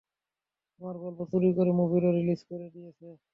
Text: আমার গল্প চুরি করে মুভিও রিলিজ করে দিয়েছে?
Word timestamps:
আমার 0.81 0.95
গল্প 1.03 1.19
চুরি 1.31 1.49
করে 1.57 1.71
মুভিও 1.79 2.09
রিলিজ 2.09 2.41
করে 2.49 2.67
দিয়েছে? 2.73 3.07